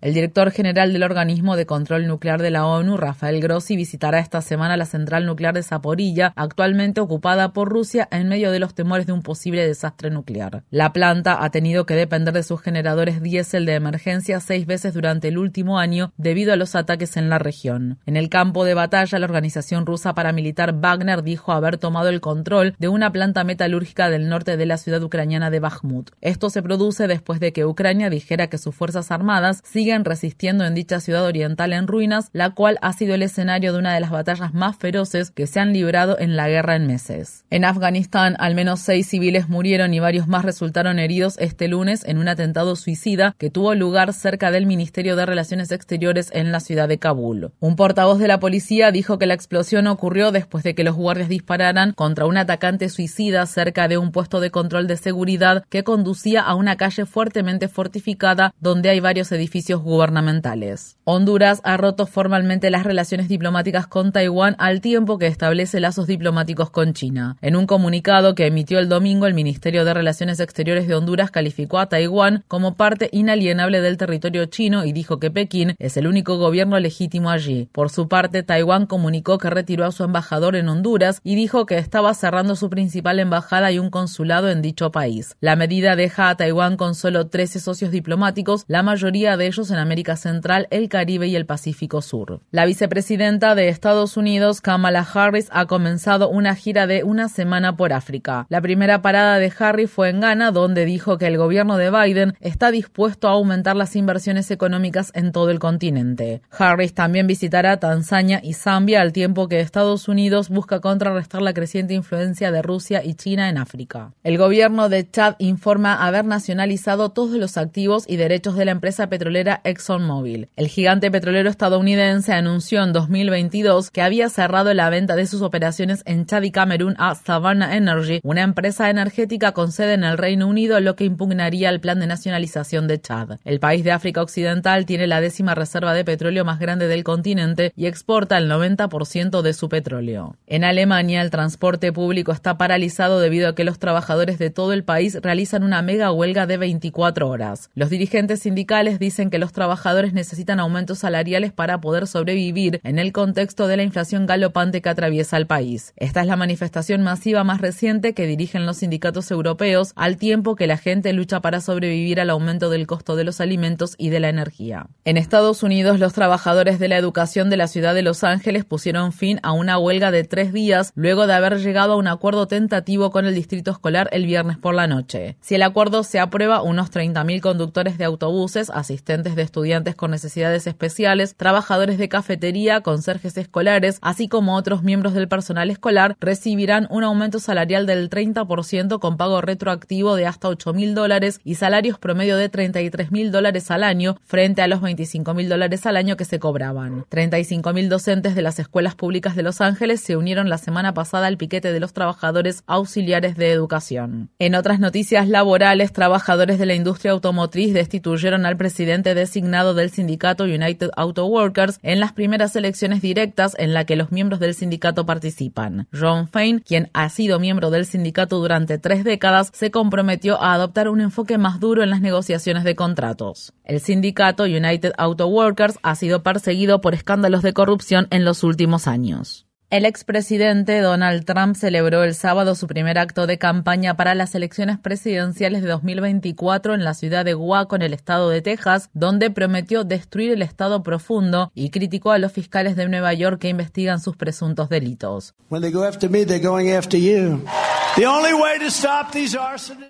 El 0.00 0.14
director 0.14 0.52
general 0.52 0.92
del 0.92 1.02
organismo 1.02 1.56
de 1.56 1.66
control 1.66 2.06
nuclear 2.06 2.40
de 2.40 2.50
la 2.50 2.66
ONU, 2.66 2.98
Rafael 2.98 3.40
Grossi, 3.40 3.76
visitará 3.76 4.20
esta 4.20 4.42
semana 4.42 4.76
la 4.76 4.84
central 4.84 5.26
nuclear 5.26 5.54
de 5.54 5.64
Zaporilla, 5.64 6.32
actualmente 6.36 7.00
ocupada 7.00 7.52
por 7.52 7.68
Rusia 7.68 8.06
en 8.12 8.28
medio 8.28 8.52
de 8.52 8.60
los 8.60 8.74
temores 8.74 9.06
de 9.06 9.12
un 9.12 9.22
posible 9.22 9.66
desastre 9.66 10.10
nuclear. 10.10 10.62
La 10.70 10.92
planta 10.92 11.42
ha 11.42 11.50
tenido 11.50 11.84
que 11.84 11.94
depender 11.94 12.32
de 12.32 12.44
sus 12.44 12.60
generadores 12.60 13.22
diésel 13.22 13.66
de 13.66 13.74
emergencia 13.74 14.38
seis 14.38 14.66
veces 14.66 14.94
durante 14.94 15.28
el 15.28 15.38
último 15.38 15.80
año 15.80 16.12
debido 16.16 16.52
a 16.52 16.56
los 16.56 16.76
ataques 16.76 17.16
en 17.16 17.28
la 17.28 17.38
región. 17.38 17.98
En 18.06 18.16
el 18.16 18.28
campo 18.28 18.64
de 18.64 18.74
batalla, 18.74 19.18
la 19.18 19.26
organización 19.26 19.84
rusa 19.84 20.14
paramilitar 20.14 20.74
Wagner 20.78 21.24
dijo 21.24 21.50
haber 21.50 21.78
tomado 21.78 22.08
el 22.08 22.20
control 22.20 22.76
de 22.78 22.86
una 22.86 23.10
planta 23.10 23.42
metalúrgica 23.42 23.77
del 23.78 24.28
norte 24.28 24.56
de 24.56 24.66
la 24.66 24.76
ciudad 24.76 25.02
ucraniana 25.02 25.50
de 25.50 25.60
Bakhmut. 25.60 26.10
Esto 26.20 26.50
se 26.50 26.62
produce 26.62 27.06
después 27.06 27.40
de 27.40 27.52
que 27.52 27.64
Ucrania 27.64 28.10
dijera 28.10 28.48
que 28.48 28.58
sus 28.58 28.74
fuerzas 28.74 29.10
armadas 29.10 29.62
siguen 29.64 30.04
resistiendo 30.04 30.64
en 30.64 30.74
dicha 30.74 31.00
ciudad 31.00 31.24
oriental 31.24 31.72
en 31.72 31.86
ruinas, 31.86 32.28
la 32.32 32.50
cual 32.50 32.78
ha 32.82 32.92
sido 32.92 33.14
el 33.14 33.22
escenario 33.22 33.72
de 33.72 33.78
una 33.78 33.94
de 33.94 34.00
las 34.00 34.10
batallas 34.10 34.54
más 34.54 34.76
feroces 34.76 35.30
que 35.30 35.46
se 35.46 35.60
han 35.60 35.72
librado 35.72 36.18
en 36.18 36.36
la 36.36 36.48
guerra 36.48 36.76
en 36.76 36.86
meses. 36.86 37.44
En 37.50 37.64
Afganistán, 37.64 38.36
al 38.38 38.54
menos 38.54 38.80
seis 38.80 39.08
civiles 39.08 39.48
murieron 39.48 39.94
y 39.94 40.00
varios 40.00 40.28
más 40.28 40.44
resultaron 40.44 40.98
heridos 40.98 41.36
este 41.38 41.68
lunes 41.68 42.04
en 42.04 42.18
un 42.18 42.28
atentado 42.28 42.76
suicida 42.76 43.34
que 43.38 43.50
tuvo 43.50 43.74
lugar 43.74 44.12
cerca 44.12 44.50
del 44.50 44.66
Ministerio 44.66 45.16
de 45.16 45.26
Relaciones 45.26 45.70
Exteriores 45.70 46.30
en 46.32 46.52
la 46.52 46.60
ciudad 46.60 46.88
de 46.88 46.98
Kabul. 46.98 47.52
Un 47.60 47.76
portavoz 47.76 48.18
de 48.18 48.28
la 48.28 48.40
policía 48.40 48.90
dijo 48.90 49.18
que 49.18 49.26
la 49.26 49.34
explosión 49.34 49.86
ocurrió 49.86 50.32
después 50.32 50.64
de 50.64 50.74
que 50.74 50.84
los 50.84 50.96
guardias 50.96 51.28
dispararan 51.28 51.92
contra 51.92 52.26
un 52.26 52.36
atacante 52.36 52.88
suicida 52.88 53.44
cerca 53.46 53.67
de 53.72 53.98
un 53.98 54.12
puesto 54.12 54.40
de 54.40 54.50
control 54.50 54.86
de 54.86 54.96
seguridad 54.96 55.64
que 55.68 55.84
conducía 55.84 56.40
a 56.40 56.54
una 56.54 56.76
calle 56.76 57.06
fuertemente 57.06 57.68
fortificada 57.68 58.54
donde 58.60 58.88
hay 58.88 59.00
varios 59.00 59.30
edificios 59.30 59.82
gubernamentales. 59.82 60.96
Honduras 61.04 61.60
ha 61.64 61.76
roto 61.76 62.06
formalmente 62.06 62.70
las 62.70 62.84
relaciones 62.84 63.28
diplomáticas 63.28 63.86
con 63.86 64.10
Taiwán 64.10 64.56
al 64.58 64.80
tiempo 64.80 65.18
que 65.18 65.26
establece 65.26 65.80
lazos 65.80 66.06
diplomáticos 66.06 66.70
con 66.70 66.94
China. 66.94 67.36
En 67.42 67.56
un 67.56 67.66
comunicado 67.66 68.34
que 68.34 68.46
emitió 68.46 68.78
el 68.78 68.88
domingo, 68.88 69.26
el 69.26 69.34
Ministerio 69.34 69.84
de 69.84 69.94
Relaciones 69.94 70.40
Exteriores 70.40 70.88
de 70.88 70.94
Honduras 70.94 71.30
calificó 71.30 71.78
a 71.78 71.88
Taiwán 71.88 72.44
como 72.48 72.74
parte 72.74 73.10
inalienable 73.12 73.80
del 73.80 73.98
territorio 73.98 74.46
chino 74.46 74.84
y 74.84 74.92
dijo 74.92 75.18
que 75.18 75.30
Pekín 75.30 75.74
es 75.78 75.96
el 75.96 76.06
único 76.06 76.38
gobierno 76.38 76.78
legítimo 76.80 77.30
allí. 77.30 77.68
Por 77.72 77.90
su 77.90 78.08
parte, 78.08 78.42
Taiwán 78.42 78.86
comunicó 78.86 79.36
que 79.36 79.50
retiró 79.50 79.84
a 79.84 79.92
su 79.92 80.04
embajador 80.04 80.56
en 80.56 80.68
Honduras 80.68 81.20
y 81.22 81.34
dijo 81.34 81.66
que 81.66 81.76
estaba 81.76 82.14
cerrando 82.14 82.56
su 82.56 82.70
principal 82.70 83.18
embajada 83.18 83.57
y 83.58 83.78
un 83.78 83.90
consulado 83.90 84.50
en 84.50 84.62
dicho 84.62 84.90
país. 84.92 85.36
La 85.40 85.56
medida 85.56 85.96
deja 85.96 86.28
a 86.28 86.36
Taiwán 86.36 86.76
con 86.76 86.94
solo 86.94 87.26
13 87.26 87.60
socios 87.60 87.90
diplomáticos, 87.90 88.64
la 88.68 88.82
mayoría 88.82 89.36
de 89.36 89.46
ellos 89.46 89.70
en 89.70 89.78
América 89.78 90.16
Central, 90.16 90.68
el 90.70 90.88
Caribe 90.88 91.26
y 91.26 91.36
el 91.36 91.44
Pacífico 91.44 92.00
Sur. 92.00 92.40
La 92.50 92.64
vicepresidenta 92.64 93.54
de 93.54 93.68
Estados 93.68 94.16
Unidos, 94.16 94.60
Kamala 94.60 95.06
Harris, 95.12 95.48
ha 95.50 95.66
comenzado 95.66 96.28
una 96.28 96.54
gira 96.54 96.86
de 96.86 97.02
una 97.02 97.28
semana 97.28 97.76
por 97.76 97.92
África. 97.92 98.46
La 98.48 98.60
primera 98.60 99.02
parada 99.02 99.38
de 99.38 99.52
Harris 99.58 99.90
fue 99.90 100.10
en 100.10 100.20
Ghana, 100.20 100.52
donde 100.52 100.84
dijo 100.84 101.18
que 101.18 101.26
el 101.26 101.36
gobierno 101.36 101.76
de 101.76 101.90
Biden 101.90 102.34
está 102.40 102.70
dispuesto 102.70 103.28
a 103.28 103.32
aumentar 103.32 103.76
las 103.76 103.96
inversiones 103.96 104.50
económicas 104.50 105.10
en 105.14 105.32
todo 105.32 105.50
el 105.50 105.58
continente. 105.58 106.40
Harris 106.56 106.94
también 106.94 107.26
visitará 107.26 107.78
Tanzania 107.78 108.40
y 108.42 108.54
Zambia 108.54 109.00
al 109.00 109.12
tiempo 109.12 109.48
que 109.48 109.60
Estados 109.60 110.08
Unidos 110.08 110.48
busca 110.48 110.80
contrarrestar 110.80 111.42
la 111.42 111.54
creciente 111.54 111.94
influencia 111.94 112.52
de 112.52 112.62
Rusia 112.62 113.02
y 113.04 113.14
China 113.14 113.37
en 113.46 113.58
África. 113.58 114.12
El 114.24 114.38
gobierno 114.38 114.88
de 114.88 115.08
Chad 115.08 115.34
informa 115.38 116.06
haber 116.06 116.24
nacionalizado 116.24 117.10
todos 117.10 117.36
los 117.36 117.58
activos 117.58 118.04
y 118.08 118.16
derechos 118.16 118.56
de 118.56 118.64
la 118.64 118.70
empresa 118.70 119.08
petrolera 119.08 119.60
ExxonMobil. 119.64 120.48
El 120.56 120.68
gigante 120.68 121.10
petrolero 121.10 121.50
estadounidense 121.50 122.32
anunció 122.32 122.82
en 122.82 122.94
2022 122.94 123.90
que 123.90 124.00
había 124.00 124.30
cerrado 124.30 124.72
la 124.72 124.88
venta 124.88 125.14
de 125.14 125.26
sus 125.26 125.42
operaciones 125.42 126.02
en 126.06 126.24
Chad 126.24 126.42
y 126.42 126.50
Camerún 126.50 126.94
a 126.98 127.14
Savannah 127.14 127.76
Energy, 127.76 128.20
una 128.22 128.42
empresa 128.42 128.88
energética 128.88 129.52
con 129.52 129.72
sede 129.72 129.92
en 129.94 130.04
el 130.04 130.16
Reino 130.16 130.46
Unido, 130.46 130.80
lo 130.80 130.96
que 130.96 131.04
impugnaría 131.04 131.68
el 131.68 131.80
plan 131.80 132.00
de 132.00 132.06
nacionalización 132.06 132.88
de 132.88 133.00
Chad. 133.00 133.38
El 133.44 133.60
país 133.60 133.84
de 133.84 133.92
África 133.92 134.22
Occidental 134.22 134.86
tiene 134.86 135.06
la 135.06 135.20
décima 135.20 135.54
reserva 135.54 135.92
de 135.92 136.04
petróleo 136.04 136.44
más 136.44 136.58
grande 136.58 136.88
del 136.88 137.04
continente 137.04 137.72
y 137.76 137.86
exporta 137.86 138.38
el 138.38 138.50
90% 138.50 139.42
de 139.42 139.52
su 139.52 139.68
petróleo. 139.68 140.36
En 140.46 140.64
Alemania, 140.64 141.22
el 141.22 141.30
transporte 141.30 141.92
público 141.92 142.32
está 142.32 142.56
paralizado 142.56 143.20
debido 143.28 143.50
a 143.50 143.54
que 143.54 143.64
los 143.64 143.78
trabajadores 143.78 144.38
de 144.38 144.48
todo 144.48 144.72
el 144.72 144.84
país 144.84 145.18
realizan 145.20 145.62
una 145.62 145.82
mega 145.82 146.10
huelga 146.10 146.46
de 146.46 146.56
24 146.56 147.28
horas. 147.28 147.68
Los 147.74 147.90
dirigentes 147.90 148.40
sindicales 148.40 148.98
dicen 148.98 149.28
que 149.28 149.38
los 149.38 149.52
trabajadores 149.52 150.14
necesitan 150.14 150.60
aumentos 150.60 151.00
salariales 151.00 151.52
para 151.52 151.78
poder 151.82 152.06
sobrevivir 152.06 152.80
en 152.84 152.98
el 152.98 153.12
contexto 153.12 153.66
de 153.66 153.76
la 153.76 153.82
inflación 153.82 154.24
galopante 154.24 154.80
que 154.80 154.88
atraviesa 154.88 155.36
el 155.36 155.46
país. 155.46 155.92
Esta 155.96 156.22
es 156.22 156.26
la 156.26 156.36
manifestación 156.36 157.02
masiva 157.02 157.44
más 157.44 157.60
reciente 157.60 158.14
que 158.14 158.26
dirigen 158.26 158.64
los 158.64 158.78
sindicatos 158.78 159.30
europeos 159.30 159.92
al 159.94 160.16
tiempo 160.16 160.56
que 160.56 160.66
la 160.66 160.78
gente 160.78 161.12
lucha 161.12 161.40
para 161.40 161.60
sobrevivir 161.60 162.22
al 162.22 162.30
aumento 162.30 162.70
del 162.70 162.86
costo 162.86 163.14
de 163.14 163.24
los 163.24 163.42
alimentos 163.42 163.94
y 163.98 164.08
de 164.08 164.20
la 164.20 164.30
energía. 164.30 164.86
En 165.04 165.18
Estados 165.18 165.62
Unidos, 165.62 166.00
los 166.00 166.14
trabajadores 166.14 166.78
de 166.78 166.88
la 166.88 166.96
educación 166.96 167.50
de 167.50 167.58
la 167.58 167.68
ciudad 167.68 167.94
de 167.94 168.00
Los 168.00 168.24
Ángeles 168.24 168.64
pusieron 168.64 169.12
fin 169.12 169.38
a 169.42 169.52
una 169.52 169.78
huelga 169.78 170.10
de 170.10 170.24
tres 170.24 170.54
días 170.54 170.92
luego 170.94 171.26
de 171.26 171.34
haber 171.34 171.58
llegado 171.58 171.92
a 171.92 171.96
un 171.96 172.08
acuerdo 172.08 172.46
tentativo 172.46 173.10
el 173.26 173.34
distrito 173.34 173.70
escolar 173.70 174.08
el 174.12 174.26
viernes 174.26 174.58
por 174.58 174.74
la 174.74 174.86
noche. 174.86 175.36
Si 175.40 175.54
el 175.54 175.62
acuerdo 175.62 176.02
se 176.02 176.20
aprueba, 176.20 176.62
unos 176.62 176.90
30.000 176.90 177.40
conductores 177.40 177.98
de 177.98 178.04
autobuses, 178.04 178.70
asistentes 178.70 179.34
de 179.34 179.42
estudiantes 179.42 179.94
con 179.94 180.10
necesidades 180.10 180.66
especiales, 180.66 181.34
trabajadores 181.36 181.98
de 181.98 182.08
cafetería, 182.08 182.80
conserjes 182.82 183.36
escolares, 183.36 183.98
así 184.02 184.28
como 184.28 184.56
otros 184.56 184.82
miembros 184.82 185.14
del 185.14 185.28
personal 185.28 185.70
escolar, 185.70 186.16
recibirán 186.20 186.86
un 186.90 187.04
aumento 187.04 187.38
salarial 187.40 187.86
del 187.86 188.10
30% 188.10 188.98
con 188.98 189.16
pago 189.16 189.40
retroactivo 189.40 190.14
de 190.16 190.26
hasta 190.26 190.48
8 190.48 190.72
mil 190.72 190.94
dólares 190.94 191.40
y 191.44 191.56
salarios 191.56 191.98
promedio 191.98 192.36
de 192.36 192.48
33 192.48 193.10
mil 193.10 193.32
dólares 193.32 193.70
al 193.70 193.82
año 193.82 194.16
frente 194.24 194.62
a 194.62 194.68
los 194.68 194.80
25 194.80 195.34
mil 195.34 195.48
dólares 195.48 195.86
al 195.86 195.96
año 195.96 196.16
que 196.16 196.24
se 196.24 196.38
cobraban. 196.38 197.04
35 197.08 197.72
mil 197.72 197.88
docentes 197.88 198.34
de 198.34 198.42
las 198.42 198.58
escuelas 198.58 198.94
públicas 198.94 199.34
de 199.34 199.42
Los 199.42 199.60
Ángeles 199.60 200.00
se 200.00 200.16
unieron 200.16 200.48
la 200.48 200.58
semana 200.58 200.94
pasada 200.94 201.26
al 201.26 201.36
piquete 201.36 201.72
de 201.72 201.80
los 201.80 201.92
trabajadores 201.92 202.62
auxiliares 202.66 203.07
de 203.08 203.50
educación. 203.52 204.30
En 204.38 204.54
otras 204.54 204.80
noticias 204.80 205.28
laborales, 205.28 205.92
trabajadores 205.92 206.58
de 206.58 206.66
la 206.66 206.74
industria 206.74 207.12
automotriz 207.12 207.72
destituyeron 207.72 208.44
al 208.44 208.58
presidente 208.58 209.14
de 209.14 209.18
designado 209.28 209.74
del 209.74 209.90
sindicato 209.90 210.44
United 210.44 210.90
Auto 210.96 211.26
Workers 211.26 211.78
en 211.82 212.00
las 212.00 212.12
primeras 212.12 212.54
elecciones 212.54 213.02
directas 213.02 213.54
en 213.58 213.74
la 213.74 213.84
que 213.84 213.96
los 213.96 214.12
miembros 214.12 214.40
del 214.40 214.54
sindicato 214.54 215.06
participan. 215.06 215.88
John 215.92 216.28
Fain, 216.28 216.60
quien 216.60 216.90
ha 216.92 217.08
sido 217.08 217.40
miembro 217.40 217.70
del 217.70 217.86
sindicato 217.86 218.38
durante 218.38 218.78
tres 218.78 219.04
décadas, 219.04 219.50
se 219.54 219.70
comprometió 219.70 220.40
a 220.40 220.52
adoptar 220.52 220.88
un 220.88 221.00
enfoque 221.00 221.38
más 221.38 221.60
duro 221.60 221.82
en 221.82 221.90
las 221.90 222.00
negociaciones 222.00 222.64
de 222.64 222.76
contratos. 222.76 223.52
El 223.64 223.80
sindicato 223.80 224.44
United 224.44 224.92
Auto 224.98 225.26
Workers 225.26 225.78
ha 225.82 225.94
sido 225.94 226.22
perseguido 226.22 226.80
por 226.80 226.94
escándalos 226.94 227.42
de 227.42 227.54
corrupción 227.54 228.06
en 228.10 228.24
los 228.24 228.44
últimos 228.44 228.86
años. 228.86 229.47
El 229.70 229.84
expresidente 229.84 230.80
Donald 230.80 231.26
Trump 231.26 231.54
celebró 231.54 232.02
el 232.02 232.14
sábado 232.14 232.54
su 232.54 232.66
primer 232.66 232.98
acto 232.98 233.26
de 233.26 233.36
campaña 233.36 233.98
para 233.98 234.14
las 234.14 234.34
elecciones 234.34 234.78
presidenciales 234.78 235.60
de 235.60 235.68
2024 235.68 236.72
en 236.72 236.84
la 236.84 236.94
ciudad 236.94 237.22
de 237.26 237.34
Waco, 237.34 237.76
en 237.76 237.82
el 237.82 237.92
estado 237.92 238.30
de 238.30 238.40
Texas, 238.40 238.88
donde 238.94 239.30
prometió 239.30 239.84
destruir 239.84 240.32
el 240.32 240.40
estado 240.40 240.82
profundo 240.82 241.52
y 241.54 241.68
criticó 241.68 242.12
a 242.12 242.18
los 242.18 242.32
fiscales 242.32 242.76
de 242.76 242.88
Nueva 242.88 243.12
York 243.12 243.42
que 243.42 243.50
investigan 243.50 244.00
sus 244.00 244.16
presuntos 244.16 244.70
delitos. 244.70 245.34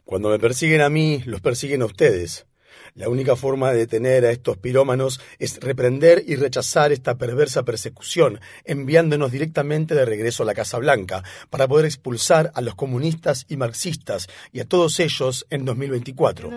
Cuando 0.04 0.28
me 0.28 0.38
persiguen 0.40 0.80
a 0.80 0.88
mí, 0.88 1.22
los 1.24 1.40
persiguen 1.40 1.82
a 1.82 1.84
ustedes. 1.84 2.48
La 2.98 3.08
única 3.08 3.36
forma 3.36 3.70
de 3.70 3.78
detener 3.78 4.24
a 4.24 4.32
estos 4.32 4.56
pirómanos 4.56 5.20
es 5.38 5.60
reprender 5.60 6.24
y 6.26 6.34
rechazar 6.34 6.90
esta 6.90 7.16
perversa 7.16 7.62
persecución, 7.62 8.40
enviándonos 8.64 9.30
directamente 9.30 9.94
de 9.94 10.04
regreso 10.04 10.42
a 10.42 10.46
la 10.46 10.54
Casa 10.54 10.78
Blanca, 10.78 11.22
para 11.48 11.68
poder 11.68 11.84
expulsar 11.84 12.50
a 12.56 12.60
los 12.60 12.74
comunistas 12.74 13.46
y 13.48 13.56
marxistas 13.56 14.26
y 14.52 14.58
a 14.58 14.64
todos 14.64 14.98
ellos 14.98 15.46
en 15.48 15.64
2024. 15.64 16.50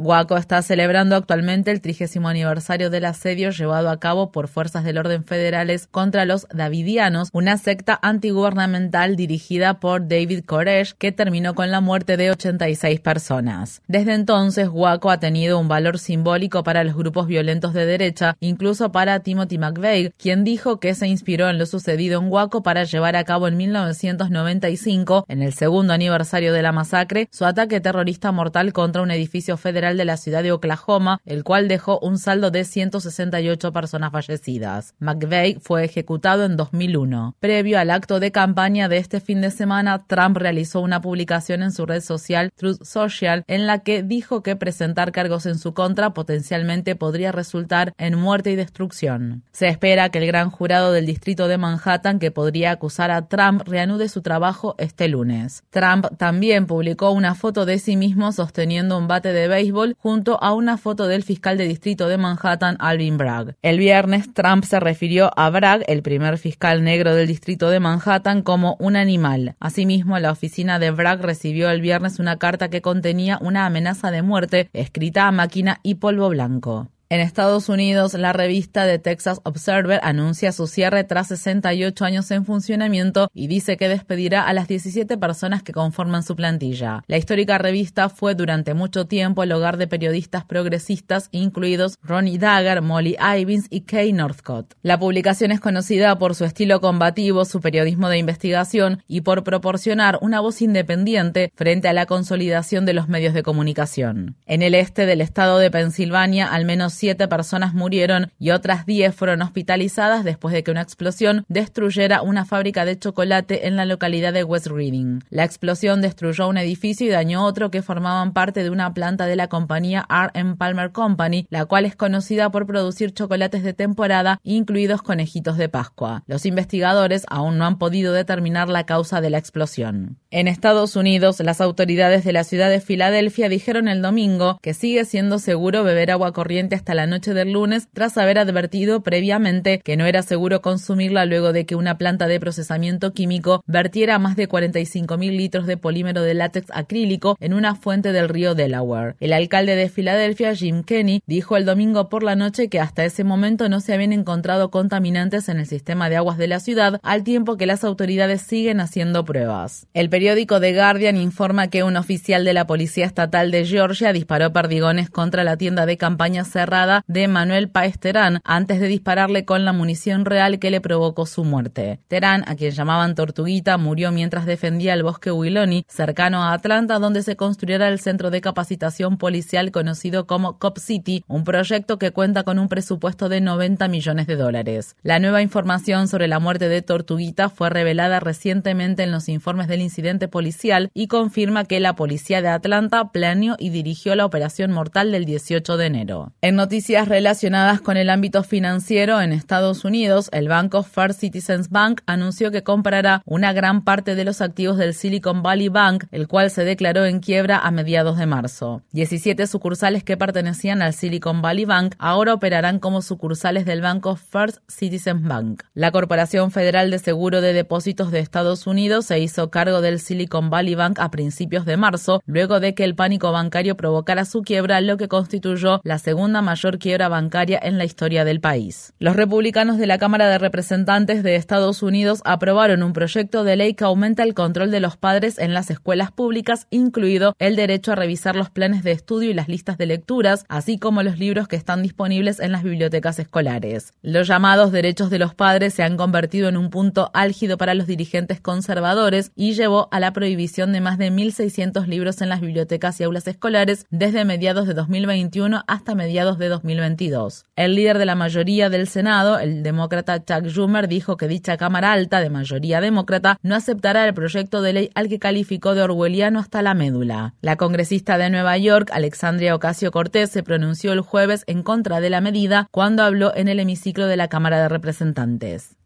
Guaco 0.00 0.38
está 0.38 0.62
celebrando 0.62 1.14
actualmente 1.14 1.70
el 1.70 1.82
trigésimo 1.82 2.28
aniversario 2.28 2.88
del 2.88 3.04
asedio 3.04 3.50
llevado 3.50 3.90
a 3.90 4.00
cabo 4.00 4.32
por 4.32 4.48
fuerzas 4.48 4.82
del 4.82 4.96
orden 4.96 5.24
federales 5.24 5.86
contra 5.86 6.24
los 6.24 6.46
Davidianos, 6.54 7.28
una 7.34 7.58
secta 7.58 7.98
antigubernamental 8.00 9.14
dirigida 9.14 9.78
por 9.78 10.08
David 10.08 10.44
Koresh 10.46 10.94
que 10.94 11.12
terminó 11.12 11.54
con 11.54 11.70
la 11.70 11.82
muerte 11.82 12.16
de 12.16 12.30
86 12.30 12.98
personas. 13.00 13.82
Desde 13.88 14.14
entonces, 14.14 14.70
Guaco 14.70 15.10
ha 15.10 15.20
tenido 15.20 15.58
un 15.58 15.68
valor 15.68 15.98
simbólico 15.98 16.62
para 16.62 16.82
los 16.82 16.96
grupos 16.96 17.26
violentos 17.26 17.74
de 17.74 17.84
derecha, 17.84 18.38
incluso 18.40 18.92
para 18.92 19.20
Timothy 19.20 19.58
McVeigh, 19.58 20.14
quien 20.16 20.44
dijo 20.44 20.80
que 20.80 20.94
se 20.94 21.08
inspiró 21.08 21.50
en 21.50 21.58
lo 21.58 21.66
sucedido 21.66 22.20
en 22.20 22.30
Guaco 22.30 22.62
para 22.62 22.84
llevar 22.84 23.16
a 23.16 23.24
cabo 23.24 23.48
en 23.48 23.58
1995, 23.58 25.26
en 25.28 25.42
el 25.42 25.52
segundo 25.52 25.92
aniversario 25.92 26.54
de 26.54 26.62
la 26.62 26.72
masacre, 26.72 27.28
su 27.30 27.44
ataque 27.44 27.82
terrorista 27.82 28.32
mortal 28.32 28.72
contra 28.72 29.02
un 29.02 29.10
edificio 29.10 29.58
federal 29.58 29.89
de 29.96 30.04
la 30.04 30.16
ciudad 30.16 30.42
de 30.42 30.52
Oklahoma, 30.52 31.20
el 31.24 31.44
cual 31.44 31.68
dejó 31.68 31.98
un 32.00 32.18
saldo 32.18 32.50
de 32.50 32.64
168 32.64 33.72
personas 33.72 34.12
fallecidas. 34.12 34.94
McVeigh 34.98 35.58
fue 35.60 35.84
ejecutado 35.84 36.44
en 36.44 36.56
2001. 36.56 37.36
Previo 37.40 37.78
al 37.78 37.90
acto 37.90 38.20
de 38.20 38.32
campaña 38.32 38.88
de 38.88 38.98
este 38.98 39.20
fin 39.20 39.40
de 39.40 39.50
semana, 39.50 40.04
Trump 40.06 40.36
realizó 40.36 40.80
una 40.80 41.00
publicación 41.00 41.62
en 41.62 41.72
su 41.72 41.86
red 41.86 42.02
social 42.02 42.50
Truth 42.56 42.84
Social 42.84 43.44
en 43.46 43.66
la 43.66 43.80
que 43.80 44.02
dijo 44.02 44.42
que 44.42 44.56
presentar 44.56 45.12
cargos 45.12 45.46
en 45.46 45.58
su 45.58 45.74
contra 45.74 46.10
potencialmente 46.10 46.96
podría 46.96 47.32
resultar 47.32 47.92
en 47.98 48.18
muerte 48.18 48.50
y 48.50 48.56
destrucción. 48.56 49.42
Se 49.52 49.68
espera 49.68 50.10
que 50.10 50.18
el 50.18 50.26
gran 50.26 50.50
jurado 50.50 50.92
del 50.92 51.06
distrito 51.06 51.48
de 51.48 51.58
Manhattan 51.58 52.18
que 52.18 52.30
podría 52.30 52.72
acusar 52.72 53.10
a 53.10 53.26
Trump 53.28 53.62
reanude 53.66 54.08
su 54.08 54.22
trabajo 54.22 54.74
este 54.78 55.08
lunes. 55.08 55.64
Trump 55.70 56.06
también 56.18 56.66
publicó 56.66 57.10
una 57.10 57.34
foto 57.34 57.66
de 57.66 57.78
sí 57.78 57.96
mismo 57.96 58.32
sosteniendo 58.32 58.98
un 58.98 59.08
bate 59.08 59.32
de 59.32 59.48
béisbol 59.48 59.79
junto 59.98 60.42
a 60.42 60.52
una 60.54 60.76
foto 60.76 61.06
del 61.06 61.22
fiscal 61.22 61.58
de 61.58 61.66
distrito 61.66 62.08
de 62.08 62.18
Manhattan, 62.18 62.76
Alvin 62.78 63.18
Bragg. 63.18 63.56
El 63.62 63.78
viernes, 63.78 64.32
Trump 64.32 64.64
se 64.64 64.80
refirió 64.80 65.30
a 65.36 65.50
Bragg, 65.50 65.82
el 65.88 66.02
primer 66.02 66.38
fiscal 66.38 66.84
negro 66.84 67.14
del 67.14 67.28
distrito 67.28 67.70
de 67.70 67.80
Manhattan, 67.80 68.42
como 68.42 68.76
un 68.78 68.96
animal. 68.96 69.56
Asimismo, 69.60 70.18
la 70.18 70.32
oficina 70.32 70.78
de 70.78 70.90
Bragg 70.90 71.22
recibió 71.22 71.70
el 71.70 71.80
viernes 71.80 72.18
una 72.18 72.38
carta 72.38 72.68
que 72.68 72.82
contenía 72.82 73.38
una 73.40 73.66
amenaza 73.66 74.10
de 74.10 74.22
muerte 74.22 74.68
escrita 74.72 75.26
a 75.26 75.32
máquina 75.32 75.80
y 75.82 75.96
polvo 75.96 76.28
blanco. 76.28 76.88
En 77.12 77.18
Estados 77.18 77.68
Unidos, 77.68 78.14
la 78.14 78.32
revista 78.32 78.86
The 78.86 79.00
Texas 79.00 79.40
Observer 79.42 79.98
anuncia 80.04 80.52
su 80.52 80.68
cierre 80.68 81.02
tras 81.02 81.26
68 81.26 82.04
años 82.04 82.30
en 82.30 82.44
funcionamiento 82.44 83.32
y 83.34 83.48
dice 83.48 83.76
que 83.76 83.88
despedirá 83.88 84.46
a 84.46 84.52
las 84.52 84.68
17 84.68 85.18
personas 85.18 85.64
que 85.64 85.72
conforman 85.72 86.22
su 86.22 86.36
plantilla. 86.36 87.02
La 87.08 87.18
histórica 87.18 87.58
revista 87.58 88.10
fue 88.10 88.36
durante 88.36 88.74
mucho 88.74 89.06
tiempo 89.08 89.42
el 89.42 89.50
hogar 89.50 89.76
de 89.76 89.88
periodistas 89.88 90.44
progresistas, 90.44 91.30
incluidos 91.32 91.98
Ronnie 92.00 92.38
Dagger, 92.38 92.80
Molly 92.80 93.16
Ivins 93.40 93.66
y 93.70 93.80
Kay 93.80 94.12
Northcott. 94.12 94.74
La 94.82 94.96
publicación 94.96 95.50
es 95.50 95.58
conocida 95.58 96.16
por 96.16 96.36
su 96.36 96.44
estilo 96.44 96.80
combativo, 96.80 97.44
su 97.44 97.60
periodismo 97.60 98.08
de 98.08 98.18
investigación 98.18 99.02
y 99.08 99.22
por 99.22 99.42
proporcionar 99.42 100.20
una 100.20 100.38
voz 100.38 100.62
independiente 100.62 101.50
frente 101.56 101.88
a 101.88 101.92
la 101.92 102.06
consolidación 102.06 102.86
de 102.86 102.94
los 102.94 103.08
medios 103.08 103.34
de 103.34 103.42
comunicación. 103.42 104.36
En 104.46 104.62
el 104.62 104.76
este 104.76 105.06
del 105.06 105.22
estado 105.22 105.58
de 105.58 105.72
Pensilvania, 105.72 106.46
al 106.46 106.64
menos 106.64 106.99
siete 107.00 107.28
personas 107.28 107.72
murieron 107.72 108.30
y 108.38 108.50
otras 108.50 108.84
diez 108.84 109.14
fueron 109.14 109.40
hospitalizadas 109.40 110.22
después 110.22 110.52
de 110.52 110.62
que 110.62 110.70
una 110.70 110.82
explosión 110.82 111.46
destruyera 111.48 112.20
una 112.20 112.44
fábrica 112.44 112.84
de 112.84 112.98
chocolate 112.98 113.66
en 113.66 113.76
la 113.76 113.86
localidad 113.86 114.34
de 114.34 114.44
West 114.44 114.66
Reading. 114.66 115.20
La 115.30 115.44
explosión 115.44 116.02
destruyó 116.02 116.46
un 116.46 116.58
edificio 116.58 117.06
y 117.06 117.10
dañó 117.10 117.46
otro 117.46 117.70
que 117.70 117.80
formaban 117.80 118.34
parte 118.34 118.62
de 118.62 118.68
una 118.68 118.92
planta 118.92 119.24
de 119.24 119.36
la 119.36 119.48
compañía 119.48 120.06
R. 120.10 120.56
Palmer 120.56 120.92
Company, 120.92 121.46
la 121.48 121.64
cual 121.64 121.86
es 121.86 121.96
conocida 121.96 122.50
por 122.50 122.66
producir 122.66 123.14
chocolates 123.14 123.62
de 123.62 123.72
temporada, 123.72 124.38
incluidos 124.42 125.00
conejitos 125.00 125.56
de 125.56 125.70
Pascua. 125.70 126.22
Los 126.26 126.44
investigadores 126.44 127.24
aún 127.30 127.56
no 127.56 127.64
han 127.64 127.78
podido 127.78 128.12
determinar 128.12 128.68
la 128.68 128.84
causa 128.84 129.22
de 129.22 129.30
la 129.30 129.38
explosión. 129.38 130.18
En 130.30 130.48
Estados 130.48 130.96
Unidos, 130.96 131.40
las 131.40 131.62
autoridades 131.62 132.24
de 132.24 132.34
la 132.34 132.44
ciudad 132.44 132.68
de 132.68 132.82
Filadelfia 132.82 133.48
dijeron 133.48 133.88
el 133.88 134.02
domingo 134.02 134.58
que 134.60 134.74
sigue 134.74 135.06
siendo 135.06 135.38
seguro 135.38 135.82
beber 135.82 136.10
agua 136.10 136.34
corriente 136.34 136.76
hasta 136.76 136.89
la 136.94 137.06
noche 137.06 137.34
del 137.34 137.52
lunes 137.52 137.88
tras 137.92 138.16
haber 138.18 138.38
advertido 138.38 139.02
previamente 139.02 139.80
que 139.80 139.96
no 139.96 140.06
era 140.06 140.22
seguro 140.22 140.60
consumirla 140.60 141.26
luego 141.26 141.52
de 141.52 141.66
que 141.66 141.76
una 141.76 141.98
planta 141.98 142.26
de 142.26 142.40
procesamiento 142.40 143.12
químico 143.12 143.62
vertiera 143.66 144.18
más 144.18 144.36
de 144.36 144.48
45 144.48 145.16
mil 145.18 145.36
litros 145.36 145.66
de 145.66 145.76
polímero 145.76 146.22
de 146.22 146.34
látex 146.34 146.68
acrílico 146.72 147.36
en 147.40 147.54
una 147.54 147.74
fuente 147.74 148.12
del 148.12 148.28
río 148.28 148.54
Delaware. 148.54 149.16
El 149.20 149.32
alcalde 149.32 149.76
de 149.76 149.88
Filadelfia, 149.88 150.54
Jim 150.54 150.82
Kenney, 150.82 151.22
dijo 151.26 151.56
el 151.56 151.64
domingo 151.64 152.08
por 152.08 152.22
la 152.22 152.36
noche 152.36 152.68
que 152.68 152.80
hasta 152.80 153.04
ese 153.04 153.24
momento 153.24 153.68
no 153.68 153.80
se 153.80 153.94
habían 153.94 154.12
encontrado 154.12 154.70
contaminantes 154.70 155.48
en 155.48 155.58
el 155.58 155.66
sistema 155.66 156.08
de 156.08 156.16
aguas 156.16 156.38
de 156.38 156.48
la 156.48 156.60
ciudad, 156.60 157.00
al 157.02 157.24
tiempo 157.24 157.56
que 157.56 157.66
las 157.66 157.84
autoridades 157.84 158.42
siguen 158.42 158.80
haciendo 158.80 159.24
pruebas. 159.24 159.86
El 159.94 160.10
periódico 160.10 160.60
The 160.60 160.74
Guardian 160.74 161.16
informa 161.16 161.68
que 161.68 161.82
un 161.82 161.96
oficial 161.96 162.44
de 162.44 162.54
la 162.54 162.66
Policía 162.66 163.06
Estatal 163.06 163.50
de 163.50 163.64
Georgia 163.64 164.12
disparó 164.12 164.52
perdigones 164.52 165.10
contra 165.10 165.44
la 165.44 165.56
tienda 165.56 165.86
de 165.86 165.96
campaña 165.96 166.44
cerrada 166.44 166.79
de 167.06 167.28
Manuel 167.28 167.68
Paez 167.68 167.98
Terán 167.98 168.40
antes 168.44 168.80
de 168.80 168.86
dispararle 168.86 169.44
con 169.44 169.64
la 169.64 169.72
munición 169.72 170.24
real 170.24 170.58
que 170.58 170.70
le 170.70 170.80
provocó 170.80 171.26
su 171.26 171.44
muerte. 171.44 172.00
Terán, 172.08 172.42
a 172.46 172.54
quien 172.54 172.70
llamaban 172.70 173.14
Tortuguita, 173.14 173.76
murió 173.76 174.12
mientras 174.12 174.46
defendía 174.46 174.94
el 174.94 175.02
bosque 175.02 175.30
Wiloni, 175.30 175.84
cercano 175.88 176.42
a 176.42 176.54
Atlanta, 176.54 176.98
donde 176.98 177.22
se 177.22 177.36
construirá 177.36 177.88
el 177.88 178.00
centro 178.00 178.30
de 178.30 178.40
capacitación 178.40 179.18
policial 179.18 179.72
conocido 179.72 180.26
como 180.26 180.58
Cop 180.58 180.78
City, 180.78 181.22
un 181.28 181.44
proyecto 181.44 181.98
que 181.98 182.12
cuenta 182.12 182.44
con 182.44 182.58
un 182.58 182.68
presupuesto 182.68 183.28
de 183.28 183.42
90 183.42 183.88
millones 183.88 184.26
de 184.26 184.36
dólares. 184.36 184.96
La 185.02 185.18
nueva 185.18 185.42
información 185.42 186.08
sobre 186.08 186.28
la 186.28 186.38
muerte 186.38 186.68
de 186.68 186.80
Tortuguita 186.80 187.50
fue 187.50 187.68
revelada 187.68 188.20
recientemente 188.20 189.02
en 189.02 189.10
los 189.10 189.28
informes 189.28 189.68
del 189.68 189.82
incidente 189.82 190.28
policial 190.28 190.90
y 190.94 191.08
confirma 191.08 191.64
que 191.64 191.80
la 191.80 191.94
policía 191.94 192.40
de 192.40 192.48
Atlanta 192.48 193.10
planeó 193.12 193.56
y 193.58 193.68
dirigió 193.68 194.14
la 194.14 194.24
operación 194.24 194.72
mortal 194.72 195.12
del 195.12 195.24
18 195.24 195.76
de 195.76 195.86
enero. 195.86 196.32
En 196.40 196.56
noticias 196.70 197.08
relacionadas 197.08 197.80
con 197.80 197.96
el 197.96 198.08
ámbito 198.08 198.44
financiero 198.44 199.20
en 199.20 199.32
Estados 199.32 199.84
Unidos, 199.84 200.28
el 200.30 200.46
banco 200.46 200.84
First 200.84 201.18
Citizens 201.18 201.68
Bank 201.68 202.00
anunció 202.06 202.52
que 202.52 202.62
comprará 202.62 203.22
una 203.24 203.52
gran 203.52 203.82
parte 203.82 204.14
de 204.14 204.24
los 204.24 204.40
activos 204.40 204.76
del 204.76 204.94
Silicon 204.94 205.42
Valley 205.42 205.68
Bank, 205.68 206.04
el 206.12 206.28
cual 206.28 206.48
se 206.48 206.62
declaró 206.62 207.06
en 207.06 207.18
quiebra 207.18 207.58
a 207.58 207.72
mediados 207.72 208.18
de 208.18 208.26
marzo. 208.26 208.82
17 208.92 209.48
sucursales 209.48 210.04
que 210.04 210.16
pertenecían 210.16 210.80
al 210.80 210.94
Silicon 210.94 211.42
Valley 211.42 211.64
Bank 211.64 211.96
ahora 211.98 212.34
operarán 212.34 212.78
como 212.78 213.02
sucursales 213.02 213.64
del 213.64 213.80
banco 213.80 214.14
First 214.14 214.58
Citizens 214.68 215.26
Bank. 215.26 215.64
La 215.74 215.90
Corporación 215.90 216.52
Federal 216.52 216.92
de 216.92 217.00
Seguro 217.00 217.40
de 217.40 217.52
Depósitos 217.52 218.12
de 218.12 218.20
Estados 218.20 218.68
Unidos 218.68 219.06
se 219.06 219.18
hizo 219.18 219.50
cargo 219.50 219.80
del 219.80 219.98
Silicon 219.98 220.50
Valley 220.50 220.76
Bank 220.76 221.00
a 221.00 221.10
principios 221.10 221.64
de 221.64 221.76
marzo, 221.76 222.22
luego 222.26 222.60
de 222.60 222.76
que 222.76 222.84
el 222.84 222.94
pánico 222.94 223.32
bancario 223.32 223.76
provocara 223.76 224.24
su 224.24 224.42
quiebra, 224.42 224.80
lo 224.80 224.96
que 224.96 225.08
constituyó 225.08 225.80
la 225.82 225.98
segunda 225.98 226.42
mayor 226.50 226.80
quiebra 226.80 227.08
bancaria 227.08 227.60
en 227.62 227.78
la 227.78 227.84
historia 227.84 228.24
del 228.24 228.40
país. 228.40 228.92
Los 228.98 229.14
republicanos 229.14 229.78
de 229.78 229.86
la 229.86 229.98
Cámara 229.98 230.28
de 230.28 230.36
Representantes 230.36 231.22
de 231.22 231.36
Estados 231.36 231.80
Unidos 231.80 232.22
aprobaron 232.24 232.82
un 232.82 232.92
proyecto 232.92 233.44
de 233.44 233.54
ley 233.54 233.74
que 233.74 233.84
aumenta 233.84 234.24
el 234.24 234.34
control 234.34 234.72
de 234.72 234.80
los 234.80 234.96
padres 234.96 235.38
en 235.38 235.54
las 235.54 235.70
escuelas 235.70 236.10
públicas, 236.10 236.66
incluido 236.70 237.36
el 237.38 237.54
derecho 237.54 237.92
a 237.92 237.94
revisar 237.94 238.34
los 238.34 238.50
planes 238.50 238.82
de 238.82 238.90
estudio 238.90 239.30
y 239.30 239.34
las 239.34 239.46
listas 239.48 239.78
de 239.78 239.86
lecturas, 239.86 240.44
así 240.48 240.76
como 240.76 241.04
los 241.04 241.20
libros 241.20 241.46
que 241.46 241.54
están 241.54 241.84
disponibles 241.84 242.40
en 242.40 242.50
las 242.50 242.64
bibliotecas 242.64 243.20
escolares. 243.20 243.92
Los 244.02 244.26
llamados 244.26 244.72
derechos 244.72 245.08
de 245.08 245.20
los 245.20 245.36
padres 245.36 245.74
se 245.74 245.84
han 245.84 245.96
convertido 245.96 246.48
en 246.48 246.56
un 246.56 246.70
punto 246.70 247.12
álgido 247.14 247.58
para 247.58 247.74
los 247.74 247.86
dirigentes 247.86 248.40
conservadores 248.40 249.30
y 249.36 249.52
llevó 249.52 249.86
a 249.92 250.00
la 250.00 250.12
prohibición 250.12 250.72
de 250.72 250.80
más 250.80 250.98
de 250.98 251.12
1.600 251.12 251.86
libros 251.86 252.20
en 252.22 252.28
las 252.28 252.40
bibliotecas 252.40 253.00
y 253.00 253.04
aulas 253.04 253.28
escolares 253.28 253.86
desde 253.90 254.24
mediados 254.24 254.66
de 254.66 254.74
2021 254.74 255.62
hasta 255.68 255.94
mediados 255.94 256.39
de 256.40 256.48
de 256.48 256.48
2022. 256.48 257.44
El 257.54 257.76
líder 257.76 257.98
de 257.98 258.06
la 258.06 258.16
mayoría 258.16 258.68
del 258.68 258.88
Senado, 258.88 259.38
el 259.38 259.62
demócrata 259.62 260.24
Chuck 260.24 260.48
Schumer, 260.48 260.88
dijo 260.88 261.16
que 261.16 261.28
dicha 261.28 261.56
Cámara 261.56 261.92
Alta 261.92 262.18
de 262.18 262.30
mayoría 262.30 262.80
demócrata 262.80 263.38
no 263.42 263.54
aceptará 263.54 264.04
el 264.04 264.14
proyecto 264.14 264.60
de 264.62 264.72
ley 264.72 264.90
al 264.96 265.08
que 265.08 265.20
calificó 265.20 265.76
de 265.76 265.82
orwelliano 265.82 266.40
hasta 266.40 266.62
la 266.62 266.74
médula. 266.74 267.34
La 267.42 267.56
congresista 267.56 268.18
de 268.18 268.30
Nueva 268.30 268.58
York, 268.58 268.90
Alexandria 268.92 269.54
Ocasio 269.54 269.92
Cortés, 269.92 270.30
se 270.30 270.42
pronunció 270.42 270.92
el 270.92 271.02
jueves 271.02 271.44
en 271.46 271.62
contra 271.62 272.00
de 272.00 272.10
la 272.10 272.20
medida 272.20 272.66
cuando 272.72 273.04
habló 273.04 273.32
en 273.36 273.46
el 273.46 273.60
hemiciclo 273.60 274.06
de 274.06 274.16
la 274.16 274.28
Cámara 274.28 274.60
de 274.60 274.68
Representantes. 274.68 275.76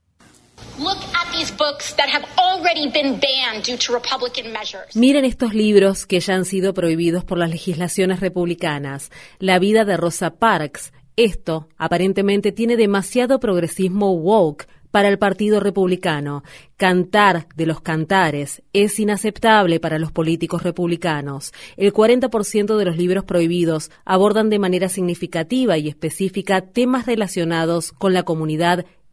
Miren 4.94 5.24
estos 5.24 5.54
libros 5.54 6.06
que 6.06 6.20
ya 6.20 6.34
han 6.34 6.44
sido 6.44 6.72
prohibidos 6.72 7.24
por 7.24 7.38
las 7.38 7.50
legislaciones 7.50 8.20
republicanas. 8.20 9.10
La 9.38 9.58
vida 9.58 9.84
de 9.84 9.96
Rosa 9.96 10.36
Parks. 10.36 10.92
Esto 11.16 11.68
aparentemente 11.76 12.50
tiene 12.50 12.76
demasiado 12.76 13.38
progresismo 13.40 14.12
woke 14.12 14.66
para 14.90 15.08
el 15.08 15.18
Partido 15.18 15.58
Republicano. 15.58 16.44
Cantar 16.76 17.48
de 17.56 17.66
los 17.66 17.80
cantares 17.80 18.62
es 18.72 18.98
inaceptable 19.00 19.80
para 19.80 19.98
los 19.98 20.12
políticos 20.12 20.62
republicanos. 20.62 21.52
El 21.76 21.92
40% 21.92 22.76
de 22.76 22.84
los 22.84 22.96
libros 22.96 23.24
prohibidos 23.24 23.90
abordan 24.04 24.50
de 24.50 24.60
manera 24.60 24.88
significativa 24.88 25.76
y 25.78 25.88
específica 25.88 26.60
temas 26.60 27.06
relacionados 27.06 27.90
con 27.90 28.14
la 28.14 28.22
comunidad 28.22 28.86